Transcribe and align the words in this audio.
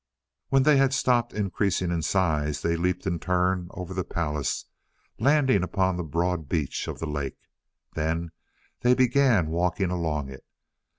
When 0.49 0.63
they 0.63 0.77
had 0.77 0.95
stopped 0.95 1.31
increasing 1.31 1.91
in 1.91 2.01
size, 2.01 2.63
they 2.63 2.75
leaped 2.75 3.05
in 3.05 3.19
turn 3.19 3.67
over 3.69 3.93
the 3.93 4.03
palace, 4.03 4.65
landing 5.19 5.61
upon 5.61 5.95
the 5.95 6.03
broad 6.03 6.49
beach 6.49 6.87
of 6.87 6.97
the 6.97 7.05
lake. 7.05 7.37
Then 7.93 8.31
they 8.79 8.95
began 8.95 9.51
walking 9.51 9.91
along 9.91 10.29
it. 10.31 10.43